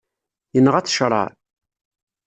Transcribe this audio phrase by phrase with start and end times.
[0.53, 1.23] Yenɣa-t ccreɛ.